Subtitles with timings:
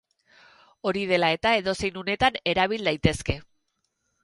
[0.91, 3.39] Hori dela eta, edozein unetan erabil daitezke.